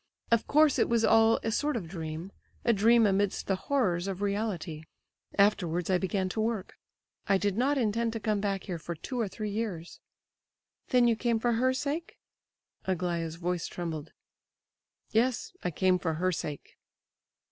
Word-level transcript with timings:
Of 0.31 0.47
course 0.47 0.79
it 0.79 0.89
was 0.89 1.05
all 1.05 1.39
a 1.43 1.51
sort 1.51 1.77
of 1.77 1.87
dream, 1.87 2.31
a 2.65 2.73
dream 2.73 3.05
amidst 3.05 3.45
the 3.45 3.55
horrors 3.55 4.07
of 4.07 4.23
reality. 4.23 4.85
Afterwards 5.37 5.91
I 5.91 5.99
began 5.99 6.27
to 6.29 6.41
work. 6.41 6.73
I 7.27 7.37
did 7.37 7.55
not 7.55 7.77
intend 7.77 8.13
to 8.13 8.19
come 8.19 8.41
back 8.41 8.63
here 8.63 8.79
for 8.79 8.95
two 8.95 9.19
or 9.19 9.27
three 9.27 9.51
years—" 9.51 9.99
"Then 10.87 11.07
you 11.07 11.15
came 11.15 11.39
for 11.39 11.53
her 11.53 11.71
sake?" 11.71 12.17
Aglaya's 12.85 13.35
voice 13.35 13.67
trembled. 13.67 14.11
"Yes, 15.11 15.53
I 15.63 15.69
came 15.69 15.99
for 15.99 16.15
her 16.15 16.31
sake." 16.31 16.79